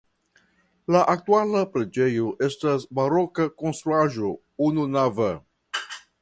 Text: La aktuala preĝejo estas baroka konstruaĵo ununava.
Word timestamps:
La 0.93 1.01
aktuala 1.11 1.61
preĝejo 1.75 2.31
estas 2.47 2.87
baroka 3.01 3.47
konstruaĵo 3.61 4.33
ununava. 4.71 5.31